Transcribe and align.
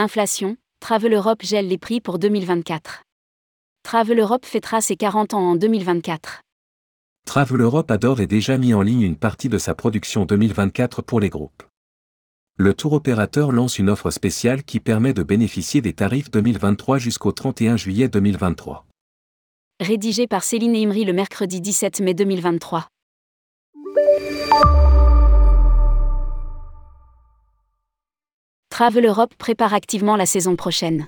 Inflation, 0.00 0.56
Travel 0.80 1.12
Europe 1.12 1.42
gèle 1.42 1.68
les 1.68 1.76
prix 1.76 2.00
pour 2.00 2.18
2024. 2.18 3.02
Travel 3.82 4.18
Europe 4.18 4.46
fêtera 4.46 4.80
ses 4.80 4.96
40 4.96 5.34
ans 5.34 5.50
en 5.50 5.56
2024. 5.56 6.40
Travel 7.26 7.60
Europe 7.60 7.90
a 7.90 7.98
d'ores 7.98 8.22
et 8.22 8.26
déjà 8.26 8.56
mis 8.56 8.72
en 8.72 8.80
ligne 8.80 9.02
une 9.02 9.18
partie 9.18 9.50
de 9.50 9.58
sa 9.58 9.74
production 9.74 10.24
2024 10.24 11.02
pour 11.02 11.20
les 11.20 11.28
groupes. 11.28 11.64
Le 12.56 12.72
tour 12.72 12.94
opérateur 12.94 13.52
lance 13.52 13.78
une 13.78 13.90
offre 13.90 14.10
spéciale 14.10 14.62
qui 14.62 14.80
permet 14.80 15.12
de 15.12 15.22
bénéficier 15.22 15.82
des 15.82 15.92
tarifs 15.92 16.30
2023 16.30 16.96
jusqu'au 16.96 17.32
31 17.32 17.76
juillet 17.76 18.08
2023. 18.08 18.86
Rédigé 19.80 20.26
par 20.26 20.44
Céline 20.44 20.76
Imri 20.76 21.04
le 21.04 21.12
mercredi 21.12 21.60
17 21.60 22.00
mai 22.00 22.14
2023. 22.14 22.88
Travel 28.80 29.04
Europe 29.04 29.34
prépare 29.36 29.74
activement 29.74 30.16
la 30.16 30.24
saison 30.24 30.56
prochaine. 30.56 31.06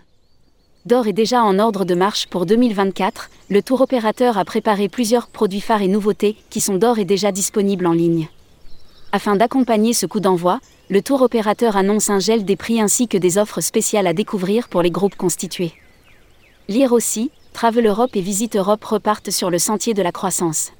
D'or 0.84 1.06
est 1.06 1.14
déjà 1.14 1.42
en 1.42 1.58
ordre 1.58 1.86
de 1.86 1.94
marche 1.94 2.26
pour 2.26 2.44
2024, 2.44 3.30
le 3.48 3.62
tour 3.62 3.80
opérateur 3.80 4.36
a 4.36 4.44
préparé 4.44 4.90
plusieurs 4.90 5.26
produits 5.26 5.62
phares 5.62 5.80
et 5.80 5.88
nouveautés 5.88 6.36
qui 6.50 6.60
sont 6.60 6.76
d'or 6.76 6.98
et 6.98 7.06
déjà 7.06 7.32
disponibles 7.32 7.86
en 7.86 7.94
ligne. 7.94 8.28
Afin 9.10 9.36
d'accompagner 9.36 9.94
ce 9.94 10.04
coup 10.04 10.20
d'envoi, 10.20 10.60
le 10.90 11.00
tour 11.00 11.22
opérateur 11.22 11.78
annonce 11.78 12.10
un 12.10 12.18
gel 12.18 12.44
des 12.44 12.56
prix 12.56 12.78
ainsi 12.78 13.08
que 13.08 13.16
des 13.16 13.38
offres 13.38 13.62
spéciales 13.62 14.06
à 14.06 14.12
découvrir 14.12 14.68
pour 14.68 14.82
les 14.82 14.90
groupes 14.90 15.16
constitués. 15.16 15.72
Lire 16.68 16.92
aussi, 16.92 17.30
Travel 17.54 17.86
Europe 17.86 18.14
et 18.16 18.20
Visite 18.20 18.54
Europe 18.54 18.84
repartent 18.84 19.30
sur 19.30 19.48
le 19.48 19.58
sentier 19.58 19.94
de 19.94 20.02
la 20.02 20.12
croissance. 20.12 20.72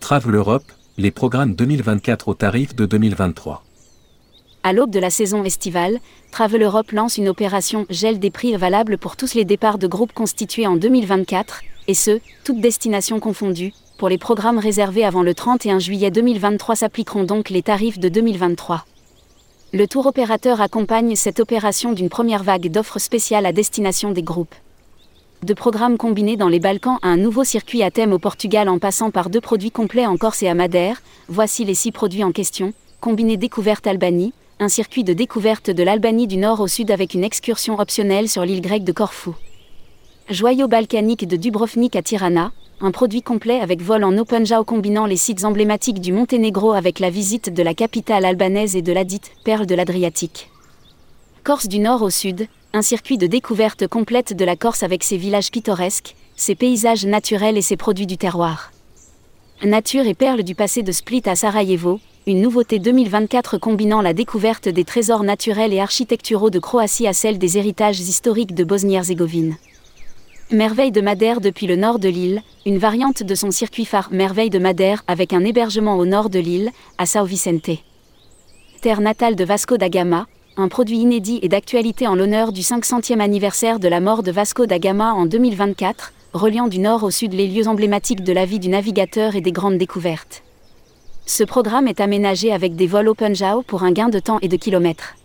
Travel 0.00 0.34
Europe, 0.34 0.72
les 0.96 1.10
programmes 1.10 1.54
2024 1.54 2.28
au 2.28 2.34
tarif 2.34 2.74
de 2.74 2.86
2023. 2.86 3.65
À 4.66 4.72
l'aube 4.72 4.90
de 4.90 4.98
la 4.98 5.10
saison 5.10 5.44
estivale, 5.44 6.00
Travel 6.32 6.60
Europe 6.60 6.90
lance 6.90 7.18
une 7.18 7.28
opération 7.28 7.86
gel 7.88 8.18
des 8.18 8.32
prix 8.32 8.56
valable 8.56 8.98
pour 8.98 9.14
tous 9.16 9.34
les 9.34 9.44
départs 9.44 9.78
de 9.78 9.86
groupes 9.86 10.12
constitués 10.12 10.66
en 10.66 10.74
2024, 10.74 11.60
et 11.86 11.94
ce, 11.94 12.18
toutes 12.42 12.60
destinations 12.60 13.20
confondues. 13.20 13.72
Pour 13.96 14.08
les 14.08 14.18
programmes 14.18 14.58
réservés 14.58 15.04
avant 15.04 15.22
le 15.22 15.34
31 15.34 15.78
juillet 15.78 16.10
2023 16.10 16.74
s'appliqueront 16.74 17.22
donc 17.22 17.48
les 17.48 17.62
tarifs 17.62 18.00
de 18.00 18.08
2023. 18.08 18.84
Le 19.72 19.86
tour 19.86 20.04
opérateur 20.06 20.60
accompagne 20.60 21.14
cette 21.14 21.38
opération 21.38 21.92
d'une 21.92 22.08
première 22.08 22.42
vague 22.42 22.68
d'offres 22.68 22.98
spéciales 22.98 23.46
à 23.46 23.52
destination 23.52 24.10
des 24.10 24.24
groupes. 24.24 24.56
De 25.44 25.54
programmes 25.54 25.96
combinés 25.96 26.36
dans 26.36 26.48
les 26.48 26.58
Balkans 26.58 26.98
à 27.02 27.08
un 27.10 27.16
nouveau 27.16 27.44
circuit 27.44 27.84
à 27.84 27.92
thème 27.92 28.12
au 28.12 28.18
Portugal 28.18 28.68
en 28.68 28.80
passant 28.80 29.12
par 29.12 29.30
deux 29.30 29.40
produits 29.40 29.70
complets 29.70 30.06
en 30.06 30.16
Corse 30.16 30.42
et 30.42 30.48
à 30.48 30.54
Madère, 30.54 31.02
voici 31.28 31.64
les 31.64 31.76
six 31.76 31.92
produits 31.92 32.24
en 32.24 32.32
question, 32.32 32.72
combiné 33.00 33.36
découverte 33.36 33.86
Albanie, 33.86 34.32
un 34.58 34.68
circuit 34.70 35.04
de 35.04 35.12
découverte 35.12 35.68
de 35.68 35.82
l'Albanie 35.82 36.26
du 36.26 36.38
nord 36.38 36.60
au 36.60 36.66
sud 36.66 36.90
avec 36.90 37.12
une 37.12 37.24
excursion 37.24 37.78
optionnelle 37.78 38.26
sur 38.26 38.42
l'île 38.42 38.62
grecque 38.62 38.84
de 38.84 38.92
Corfou. 38.92 39.34
Joyau 40.30 40.66
balkanique 40.66 41.28
de 41.28 41.36
Dubrovnik 41.36 41.94
à 41.94 42.02
Tirana, 42.02 42.52
un 42.80 42.90
produit 42.90 43.20
complet 43.20 43.60
avec 43.60 43.82
vol 43.82 44.02
en 44.02 44.16
OpenJAO 44.16 44.64
combinant 44.64 45.04
les 45.04 45.18
sites 45.18 45.44
emblématiques 45.44 46.00
du 46.00 46.10
Monténégro 46.10 46.72
avec 46.72 47.00
la 47.00 47.10
visite 47.10 47.52
de 47.52 47.62
la 47.62 47.74
capitale 47.74 48.24
albanaise 48.24 48.76
et 48.76 48.82
de 48.82 48.92
la 48.92 49.04
dite 49.04 49.30
perle 49.44 49.66
de 49.66 49.74
l'Adriatique. 49.74 50.50
Corse 51.44 51.68
du 51.68 51.78
nord 51.78 52.00
au 52.00 52.10
sud, 52.10 52.48
un 52.72 52.82
circuit 52.82 53.18
de 53.18 53.26
découverte 53.26 53.86
complète 53.86 54.34
de 54.34 54.44
la 54.44 54.56
Corse 54.56 54.82
avec 54.82 55.04
ses 55.04 55.18
villages 55.18 55.50
pittoresques, 55.50 56.16
ses 56.34 56.54
paysages 56.54 57.04
naturels 57.04 57.58
et 57.58 57.62
ses 57.62 57.76
produits 57.76 58.06
du 58.06 58.16
terroir. 58.16 58.72
Nature 59.62 60.06
et 60.06 60.14
perles 60.14 60.42
du 60.42 60.54
passé 60.54 60.82
de 60.82 60.92
Split 60.92 61.22
à 61.26 61.36
Sarajevo, 61.36 62.00
une 62.28 62.40
nouveauté 62.40 62.80
2024 62.80 63.56
combinant 63.56 64.02
la 64.02 64.12
découverte 64.12 64.68
des 64.68 64.82
trésors 64.82 65.22
naturels 65.22 65.72
et 65.72 65.78
architecturaux 65.78 66.50
de 66.50 66.58
Croatie 66.58 67.06
à 67.06 67.12
celle 67.12 67.38
des 67.38 67.56
héritages 67.56 68.00
historiques 68.00 68.52
de 68.52 68.64
Bosnie-Herzégovine. 68.64 69.54
Merveille 70.50 70.90
de 70.90 71.00
Madère 71.00 71.40
depuis 71.40 71.68
le 71.68 71.76
nord 71.76 72.00
de 72.00 72.08
l'île, 72.08 72.42
une 72.66 72.78
variante 72.78 73.22
de 73.22 73.34
son 73.36 73.52
circuit 73.52 73.84
phare 73.84 74.08
Merveille 74.10 74.50
de 74.50 74.58
Madère 74.58 75.04
avec 75.06 75.32
un 75.32 75.44
hébergement 75.44 75.96
au 75.98 76.04
nord 76.04 76.28
de 76.28 76.40
l'île, 76.40 76.72
à 76.98 77.04
São 77.04 77.24
Vicente. 77.24 77.78
Terre 78.80 79.00
natale 79.00 79.36
de 79.36 79.44
Vasco 79.44 79.76
da 79.76 79.88
Gama, 79.88 80.26
un 80.56 80.66
produit 80.66 80.98
inédit 80.98 81.38
et 81.42 81.48
d'actualité 81.48 82.08
en 82.08 82.16
l'honneur 82.16 82.50
du 82.50 82.62
500e 82.62 83.20
anniversaire 83.20 83.78
de 83.78 83.86
la 83.86 84.00
mort 84.00 84.24
de 84.24 84.32
Vasco 84.32 84.66
da 84.66 84.80
Gama 84.80 85.14
en 85.14 85.26
2024, 85.26 86.12
reliant 86.32 86.66
du 86.66 86.80
nord 86.80 87.04
au 87.04 87.12
sud 87.12 87.34
les 87.34 87.46
lieux 87.46 87.68
emblématiques 87.68 88.24
de 88.24 88.32
la 88.32 88.46
vie 88.46 88.58
du 88.58 88.68
navigateur 88.68 89.36
et 89.36 89.40
des 89.40 89.52
grandes 89.52 89.78
découvertes. 89.78 90.42
Ce 91.28 91.42
programme 91.42 91.88
est 91.88 92.00
aménagé 92.00 92.52
avec 92.52 92.76
des 92.76 92.86
vols 92.86 93.08
OpenJAO 93.08 93.62
pour 93.62 93.82
un 93.82 93.90
gain 93.90 94.08
de 94.08 94.20
temps 94.20 94.38
et 94.42 94.48
de 94.48 94.56
kilomètres. 94.56 95.16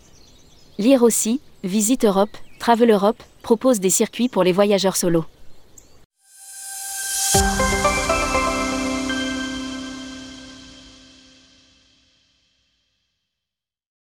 Lire 0.78 1.04
aussi, 1.04 1.40
Visite 1.62 2.04
Europe, 2.04 2.36
Travel 2.58 2.90
Europe, 2.90 3.22
propose 3.42 3.78
des 3.78 3.88
circuits 3.88 4.28
pour 4.28 4.42
les 4.42 4.50
voyageurs 4.50 4.96
solo. 4.96 5.24